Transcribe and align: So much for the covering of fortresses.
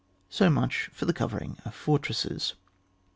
So 0.31 0.49
much 0.49 0.89
for 0.91 1.05
the 1.05 1.13
covering 1.13 1.59
of 1.63 1.75
fortresses. 1.75 2.55